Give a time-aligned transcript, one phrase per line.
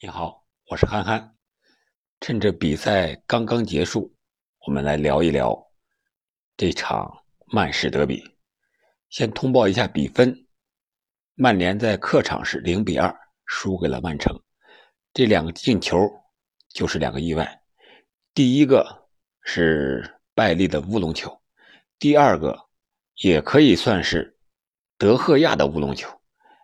[0.00, 1.36] 你好，我是憨憨。
[2.20, 4.12] 趁着比赛刚刚结束，
[4.66, 5.56] 我们来聊一聊
[6.56, 7.10] 这场
[7.46, 8.22] 曼市德比。
[9.08, 10.46] 先通报一下比分：
[11.36, 14.38] 曼联在客场是零比二输给了曼城。
[15.12, 15.96] 这两个进球
[16.68, 17.62] 就是两个意外，
[18.34, 19.08] 第一个
[19.42, 21.40] 是拜利的乌龙球，
[22.00, 22.58] 第二个
[23.22, 24.36] 也可以算是
[24.98, 26.10] 德赫亚的乌龙球，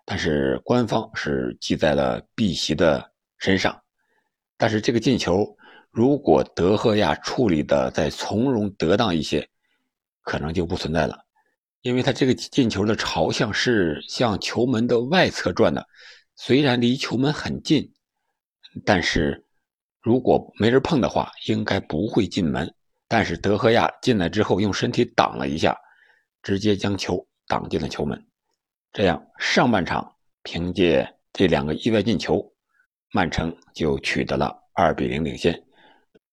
[0.04, 3.08] 但是官方是记在了碧玺的。
[3.40, 3.82] 身上，
[4.58, 5.56] 但是这个进球，
[5.90, 9.48] 如果德赫亚处理的再从容得当一些，
[10.22, 11.18] 可能就不存在了，
[11.80, 15.84] 因为他这个进球的朝向是向球门的外侧转的，
[16.36, 17.90] 虽然离球门很近，
[18.84, 19.42] 但是
[20.02, 22.72] 如果没人碰的话，应该不会进门。
[23.08, 25.74] 但是德赫亚进来之后，用身体挡了一下，
[26.42, 28.22] 直接将球挡进了球门。
[28.92, 32.49] 这样上半场凭借这两个意外进球。
[33.12, 35.60] 曼城就取得了二比零领先。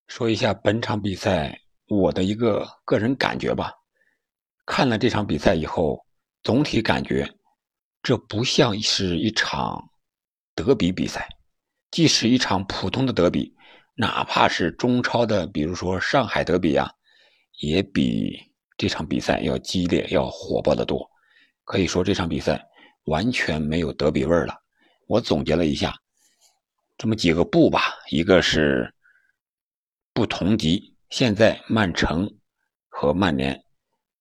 [0.06, 3.72] 说一下本场比赛我的一个个人感觉吧。
[4.64, 5.98] 看了这场比赛以后，
[6.42, 7.28] 总体感觉
[8.02, 9.82] 这不像是一场
[10.54, 11.28] 德比比赛。
[11.90, 13.52] 即使一场普通的德比，
[13.96, 16.88] 哪怕是中超的，比如说上海德比啊，
[17.60, 18.38] 也比
[18.76, 21.04] 这场比赛要激烈、要火爆的多。
[21.64, 22.62] 可以说这场比赛
[23.06, 24.54] 完全没有德比味儿了。
[25.06, 25.92] 我总结了一下。
[26.98, 28.92] 这么几个不吧，一个是
[30.12, 30.96] 不同级。
[31.10, 32.28] 现在曼城
[32.88, 33.64] 和曼联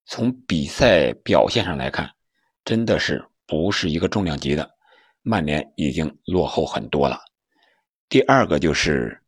[0.05, 2.09] 从比赛表现上来看，
[2.63, 4.69] 真的是不是一个重量级的。
[5.23, 7.19] 曼联已经落后很多了。
[8.07, 9.19] 第二个就是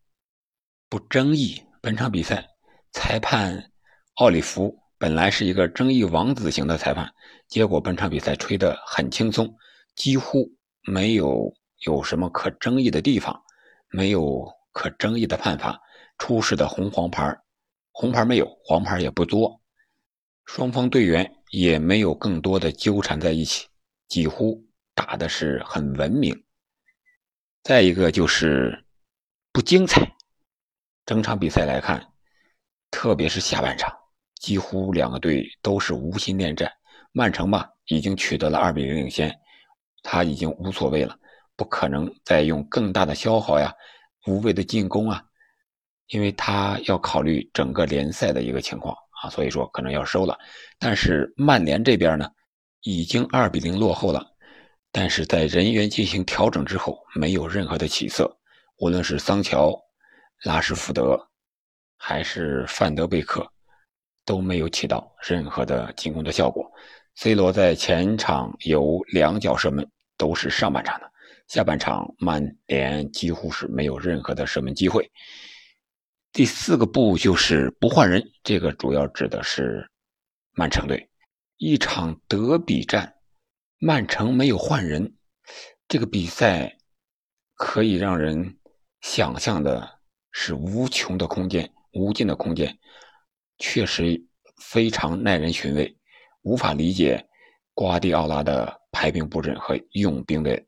[0.88, 1.62] 不争议。
[1.82, 2.48] 本场比赛
[2.92, 3.72] 裁判
[4.16, 7.12] 奥里弗本来是一个争议王子型的裁判，
[7.48, 9.52] 结果本场比赛吹得很轻松，
[9.96, 10.48] 几乎
[10.84, 11.52] 没有。
[11.86, 13.42] 有什么可争议的地方？
[13.90, 15.80] 没有可争议的判罚，
[16.18, 17.36] 出示的红黄牌，
[17.92, 19.60] 红牌没有，黄牌也不多，
[20.46, 23.68] 双方队员也没有更多的纠缠在一起，
[24.08, 26.44] 几乎打的是很文明。
[27.64, 28.86] 再一个就是
[29.52, 30.16] 不精彩，
[31.06, 32.14] 整场比赛来看，
[32.92, 33.92] 特别是下半场，
[34.36, 36.72] 几乎两个队都是无心恋战。
[37.12, 39.36] 曼城吧，已经取得了二比零领先，
[40.04, 41.18] 他已经无所谓了。
[41.60, 43.74] 不可能再用更大的消耗呀，
[44.26, 45.22] 无谓的进攻啊，
[46.08, 50.38] 因为他要考虑整个联赛的一个情况啊，所以说可能要收了。
[50.80, 52.32] 但是曼联这边呢，
[52.84, 54.26] 已经二比零落后了，
[54.90, 58.34] 但是在人员进行调整之后，没有任何的起色，
[58.78, 59.78] 无论是桑乔、
[60.46, 61.20] 拉什福德，
[61.98, 63.46] 还是范德贝克，
[64.24, 66.66] 都没有起到任何的进攻的效果。
[67.16, 71.12] C 罗在前场有两脚射门，都是上半场的。
[71.50, 75.12] 下半场，曼联几乎是没有任何的射门机会。
[76.32, 79.90] 第四个不就是不换人，这个主要指的是
[80.52, 81.10] 曼城队。
[81.58, 83.16] 一场德比战，
[83.80, 85.12] 曼城没有换人，
[85.88, 86.78] 这个比赛
[87.56, 88.60] 可以让人
[89.02, 90.00] 想象的
[90.32, 92.78] 是无穷的空间，无尽的空间，
[93.58, 94.24] 确实
[94.62, 95.98] 非常耐人寻味，
[96.44, 97.28] 无法理解
[97.74, 100.64] 瓜迪奥拉的排兵布阵和用兵的。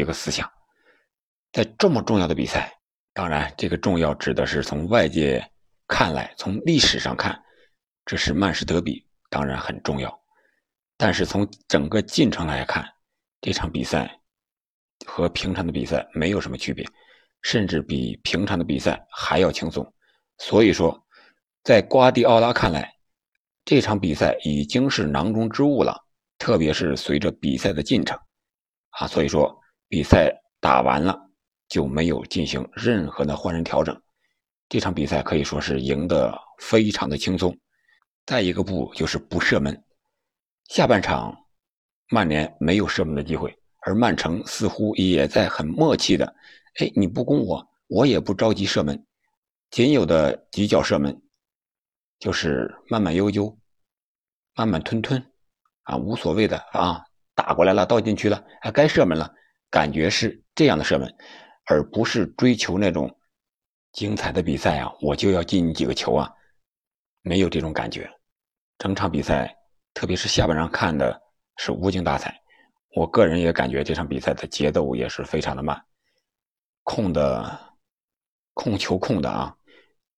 [0.00, 0.50] 一个思想，
[1.52, 2.72] 在这么重要的比赛，
[3.12, 5.44] 当然这个重要指的是从外界
[5.86, 7.38] 看来，从历史上看，
[8.06, 10.18] 这是曼市德比，当然很重要。
[10.96, 12.84] 但是从整个进程来看，
[13.40, 14.10] 这场比赛
[15.06, 16.86] 和平常的比赛没有什么区别，
[17.42, 19.86] 甚至比平常的比赛还要轻松。
[20.38, 20.98] 所以说，
[21.62, 22.90] 在瓜迪奥拉看来，
[23.64, 25.94] 这场比赛已经是囊中之物了，
[26.38, 28.18] 特别是随着比赛的进程，
[28.90, 29.58] 啊，所以说。
[29.90, 31.20] 比赛打完了
[31.68, 34.00] 就没有进行任何的换人调整，
[34.68, 37.54] 这场比赛可以说是赢得非常的轻松。
[38.24, 39.84] 再一个不就是不射门，
[40.68, 41.36] 下半场
[42.08, 46.24] 曼联没有射门的机会，而曼城似乎也在很默契的，
[46.78, 49.04] 哎，你不攻我，我也不着急射门，
[49.72, 51.20] 仅有的几脚射门
[52.20, 53.58] 就是慢慢悠悠、
[54.54, 55.20] 慢慢吞吞，
[55.82, 57.02] 啊，无所谓的啊，
[57.34, 59.34] 打过来了，倒进去了，还该射门了。
[59.70, 61.08] 感觉是这样的射门，
[61.66, 63.08] 而不是追求那种
[63.92, 64.92] 精彩的比赛啊！
[65.00, 66.30] 我就要进几个球啊！
[67.22, 68.10] 没有这种感觉。
[68.78, 69.54] 整场比赛，
[69.94, 71.20] 特别是下半场看的
[71.56, 72.36] 是无精打采。
[72.96, 75.80] 我个人也感觉这场比赛的节奏也是非常的慢，
[76.82, 77.58] 控的
[78.54, 79.54] 控球控的啊，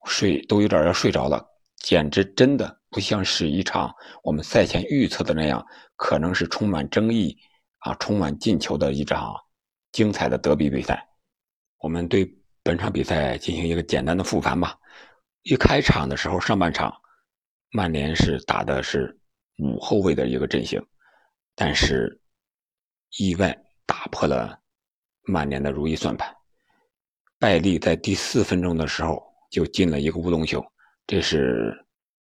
[0.07, 1.45] 睡都有点要睡着了，
[1.77, 5.63] 简直真的不像是一场我们赛前预测的那样，
[5.97, 7.37] 可能是充满争议。
[7.83, 9.35] 啊，充满进球的一场
[9.93, 11.07] 精彩的德比比赛，
[11.79, 12.25] 我们对
[12.63, 14.79] 本场比赛进行一个简单的复盘吧。
[15.43, 16.95] 一开场的时候，上半场
[17.73, 19.19] 曼联是打的是
[19.59, 20.81] 五后卫的一个阵型，
[21.57, 22.21] 但是
[23.19, 24.57] 意外打破了
[25.23, 26.33] 曼联的如意算盘。
[27.41, 29.21] 拜利在第四分钟的时候
[29.51, 30.65] 就进了一个乌龙球，
[31.09, 31.75] 这是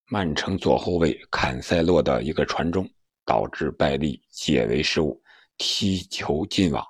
[0.06, 2.88] 曼城左后卫坎塞洛的一个传中，
[3.24, 5.20] 导致拜利解围失误，
[5.58, 6.84] 踢球进网，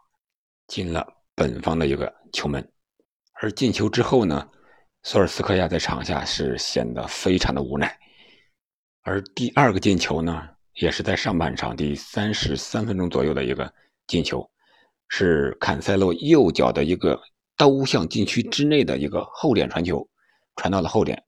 [0.68, 2.66] 进了本方的一个球门。
[3.40, 4.48] 而进球之后呢？
[5.04, 7.98] 索尔斯克亚在场下是显得非常的无奈，
[9.02, 13.72] 而第二个进球呢，也是在上半场第三十三分钟左右的一个
[14.08, 14.46] 进球，
[15.08, 17.18] 是坎塞洛右脚的一个
[17.56, 20.06] 兜向禁区之内的一个后点传球，
[20.56, 21.22] 传到了后点，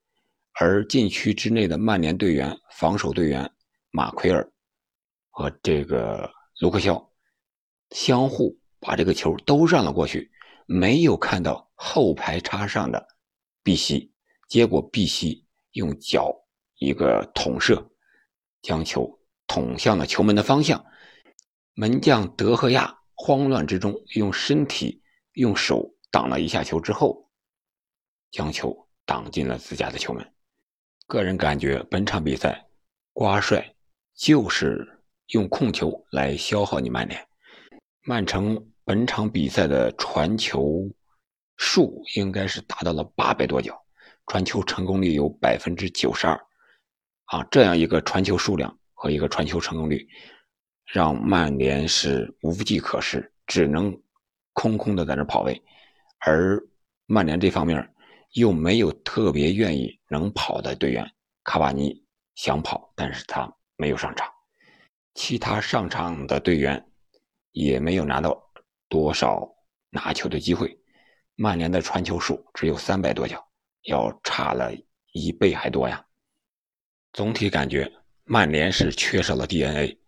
[0.59, 3.49] 而禁区之内的曼联队员防守队员
[3.93, 4.47] 马奎尔
[5.31, 6.29] 和这个
[6.59, 7.10] 卢克肖
[7.91, 10.31] 相互把这个球都让了过去，
[10.67, 13.07] 没有看到后排插上的。
[13.63, 14.13] 碧玺，
[14.49, 16.35] 结果碧玺用脚
[16.79, 17.91] 一个捅射，
[18.63, 20.85] 将球捅向了球门的方向。
[21.75, 25.03] 门将德赫亚慌乱之中用身体、
[25.33, 27.31] 用手挡了一下球之后，
[28.31, 30.33] 将球挡进了自家的球门。
[31.07, 32.67] 个人感觉，本场比赛
[33.13, 33.75] 瓜帅
[34.15, 37.30] 就是用控球来消耗你曼联。
[38.11, 40.91] 曼城本场比赛的传球。
[41.57, 43.81] 数应该是达到了八百多脚，
[44.27, 46.35] 传球成功率有百分之九十二，
[47.27, 50.05] 啊，这样一个传球数量和一个传球成功率，
[50.87, 53.97] 让曼联是无计可施，只能
[54.55, 55.63] 空空的在那跑位，
[56.19, 56.61] 而
[57.07, 57.89] 曼联这方面
[58.33, 61.09] 又没有特别愿意能跑的队员，
[61.45, 62.03] 卡瓦尼
[62.35, 64.27] 想跑，但是他没有上场，
[65.15, 66.85] 其他上场的队员
[67.53, 68.41] 也没有拿到
[68.89, 69.49] 多少
[69.91, 70.79] 拿球的机会。
[71.37, 73.43] 曼联的传球数只有三百多脚，
[73.85, 74.73] 要差了
[75.13, 76.05] 一倍还多呀。
[77.13, 77.91] 总体感觉
[78.25, 79.99] 曼联是缺少了 DNA。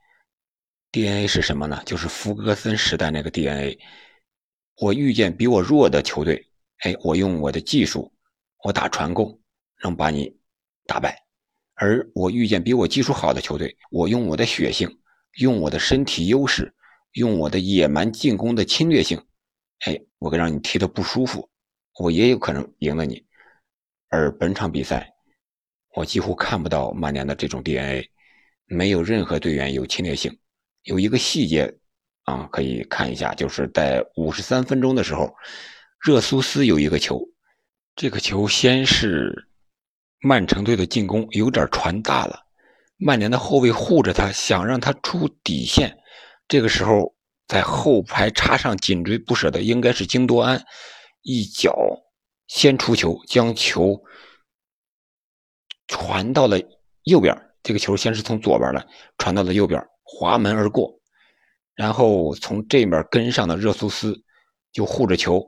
[0.93, 1.83] DNA 是什么呢？
[1.87, 3.79] 就是福格森时代那个 DNA。
[4.77, 6.47] 我遇见比我弱的球队，
[6.81, 8.13] 哎，我用我的技术，
[8.63, 9.41] 我打传控，
[9.83, 10.37] 能把你
[10.87, 11.11] 打败；
[11.75, 15.01] 而我遇见比我技术好的球队，我用我的血性，
[15.39, 16.75] 用我的身体优势，
[17.13, 19.23] 用我的野蛮进攻的侵略性。
[19.87, 21.49] 哎，我让你踢得不舒服，
[21.99, 23.25] 我也有可能赢了你。
[24.09, 25.13] 而本场比赛，
[25.95, 28.09] 我几乎看不到曼联的这种 DNA，
[28.67, 30.39] 没有任何队员有侵略性。
[30.85, 31.75] 有一个细节
[32.25, 35.35] 啊，可以看一下，就是在五十三分钟的时候，
[36.01, 37.21] 热苏斯有一个球，
[37.97, 39.49] 这个球先是
[40.21, 42.41] 曼城队的进攻有点传大了，
[42.97, 45.99] 曼联的后卫护着他，想让他出底线，
[46.53, 47.15] 这个时候。
[47.49, 50.65] 在后排插上紧追不舍的应该是京多安，
[51.21, 51.77] 一脚
[52.47, 54.01] 先出球，将球
[55.87, 56.59] 传到了
[57.03, 57.37] 右边。
[57.63, 58.87] 这个球先是从左边来，
[59.19, 60.99] 传到了右边，滑门而过。
[61.75, 64.19] 然后从这面跟上的热苏斯
[64.73, 65.45] 就护着球，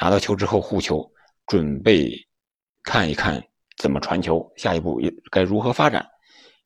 [0.00, 1.08] 拿到球之后护球，
[1.46, 2.10] 准备
[2.82, 3.40] 看一看
[3.76, 6.04] 怎么传球，下一步该如何发展。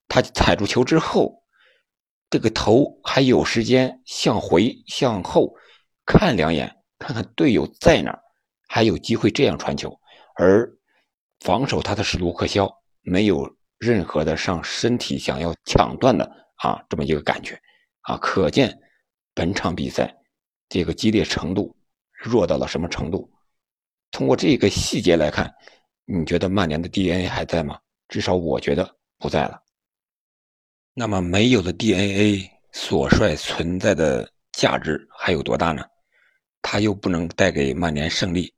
[0.07, 1.38] 他踩住球之后。
[2.31, 5.55] 这个头还有时间向回向后
[6.05, 8.21] 看两眼，看看队友在哪儿，
[8.69, 9.99] 还有机会这样传球。
[10.37, 10.71] 而
[11.41, 16.25] 防守他的是卢克肖，没有任何的上身体想要抢断的
[16.57, 17.59] 啊这么一个感觉
[18.03, 18.79] 啊，可见
[19.35, 20.15] 本场比赛
[20.69, 21.75] 这个激烈程度
[22.13, 23.31] 弱到了什么程度。
[24.11, 25.53] 通过这个细节来看，
[26.05, 27.79] 你觉得曼联的 DNA 还在吗？
[28.09, 29.63] 至少我觉得不在了。
[30.99, 35.85] 那么没有了 DNA，索帅存在的价值还有多大呢？
[36.61, 38.53] 他又不能带给曼联胜利，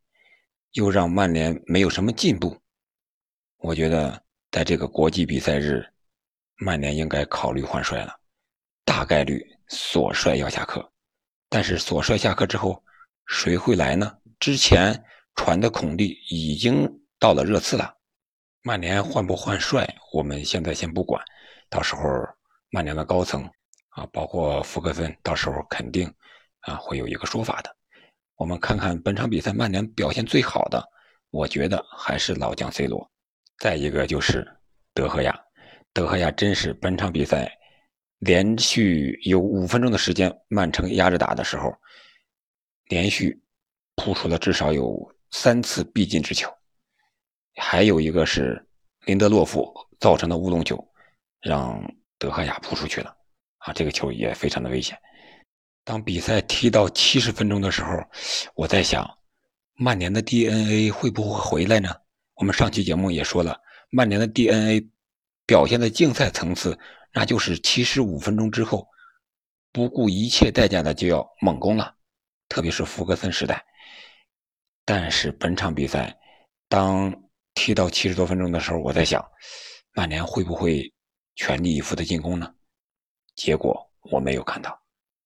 [0.73, 2.59] 又让曼联没有什么进步。
[3.59, 4.19] 我觉得
[4.51, 5.87] 在这个国际比赛日，
[6.57, 8.19] 曼联应该考虑换帅了。
[8.87, 10.91] 大概率索帅要下课，
[11.51, 12.83] 但是索帅下课之后，
[13.27, 14.11] 谁会来呢？
[14.39, 14.99] 之前
[15.35, 17.95] 传的孔蒂已经到了热刺了。
[18.63, 21.25] 曼联换不换帅，我们现在先不管。
[21.71, 22.03] 到时候，
[22.69, 23.43] 曼联的高层
[23.89, 26.13] 啊，包括福格森，到时候肯定
[26.61, 27.75] 啊会有一个说法的。
[28.37, 30.87] 我们看看本场比赛曼联表现最好的，
[31.31, 33.11] 我觉得还是老将 C 罗。
[33.59, 34.47] 再一个就是
[34.93, 35.39] 德赫亚，
[35.95, 37.51] 德赫亚真是本场比赛
[38.19, 41.75] 连续有五分钟的时间，曼城压着打的时候，
[42.89, 43.41] 连续
[43.97, 46.51] 扑出了至少有三次必进之球，
[47.57, 48.65] 还有一个是
[49.07, 50.87] 林德洛夫造成的乌龙球。
[51.43, 51.83] 让
[52.19, 53.17] 德赫亚扑出去了，
[53.61, 54.95] 啊，这个球也非常的危险。
[55.85, 57.97] 当比赛踢到七十分钟的时候，
[58.55, 59.09] 我在想，
[59.73, 61.89] 曼联的 DNA 会不会回来呢？
[62.35, 64.87] 我们上期节目也说了，曼联的 DNA
[65.47, 66.79] 表现在竞赛层次，
[67.15, 68.87] 那就是七十五分钟之后，
[69.73, 71.95] 不顾一切代价的就要猛攻了，
[72.51, 73.65] 特别是福格森时代。
[74.85, 76.15] 但是本场比赛，
[76.69, 77.11] 当
[77.61, 79.23] 踢到七十多分钟的时候，我在想，
[79.93, 80.91] 曼联会不会
[81.37, 82.51] 全力以赴的进攻呢？
[83.37, 83.79] 结果
[84.11, 84.81] 我没有看到，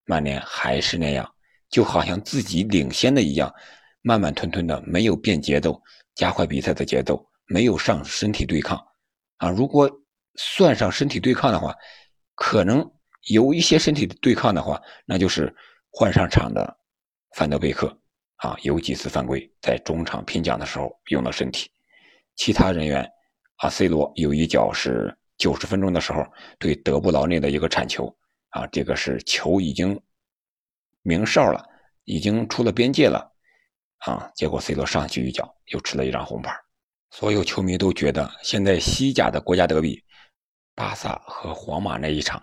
[0.05, 1.33] 曼联还是那样，
[1.71, 3.55] 就好像自己领先的一样，
[4.03, 5.81] 慢慢吞吞的，没有变节奏，
[6.17, 8.85] 加快比赛的节奏，没有上身体对抗。
[9.37, 9.89] 啊，如果
[10.35, 11.73] 算上身体对抗的话，
[12.35, 12.85] 可能
[13.29, 15.55] 有一些身体对抗的话，那就是
[15.89, 16.77] 换上场的
[17.37, 17.97] 范德贝克。
[18.39, 21.71] 啊，有几次犯规，在中场拼抢的时候用了身体。
[22.37, 23.09] 其他人员，
[23.57, 26.27] 啊，C 罗有一脚是九十分钟的时候
[26.59, 28.15] 对德布劳内的一个铲球，
[28.51, 30.01] 啊，这个是球已经
[31.03, 31.65] 鸣哨了，
[32.05, 33.33] 已经出了边界了，
[33.99, 36.55] 啊，结果 C 罗上去一脚又吃了一张红牌。
[37.11, 40.03] 所有球迷都觉得现在西甲的国家德比，
[40.75, 42.43] 巴萨和皇马那一场，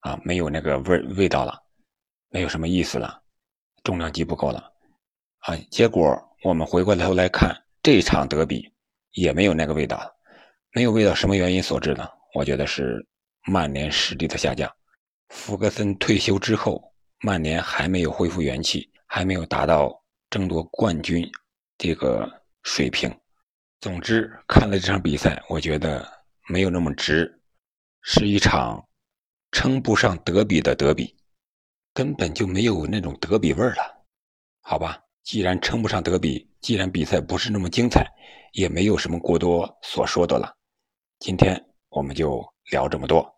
[0.00, 1.56] 啊，没有那个味味道了，
[2.28, 3.22] 没有什么意思了，
[3.84, 4.72] 重量级不够了。
[5.40, 8.69] 啊，结果我们回过头来看这场德比，
[9.12, 10.00] 也没有那个味道，
[10.72, 12.08] 没有味道，什么原因所致呢？
[12.34, 13.04] 我觉得是
[13.46, 14.70] 曼联实力的下降。
[15.30, 16.82] 福格森退休之后，
[17.20, 19.92] 曼联还没有恢复元气，还没有达到
[20.28, 21.28] 争夺冠军
[21.78, 22.28] 这个
[22.62, 23.12] 水平。
[23.80, 26.06] 总之，看了这场比赛，我觉得
[26.48, 27.40] 没有那么值，
[28.02, 28.84] 是一场
[29.52, 31.16] 称不上德比的德比，
[31.94, 34.04] 根本就没有那种德比味儿了，
[34.60, 35.02] 好吧？
[35.22, 38.06] 既然称不上德比，既然比赛不是那么精彩，
[38.52, 40.56] 也没有什么过多所说的了。
[41.18, 43.30] 今天我们就聊这么多，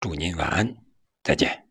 [0.00, 0.76] 祝您晚安，
[1.22, 1.67] 再见。